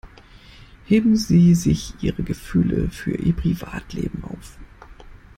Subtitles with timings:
[0.85, 4.57] Heben Sie sich Ihre Gefühle für Ihr Privatleben auf!